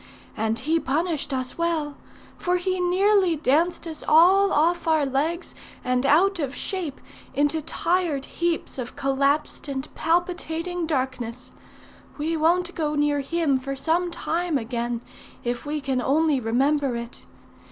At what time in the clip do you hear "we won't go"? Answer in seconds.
12.17-12.95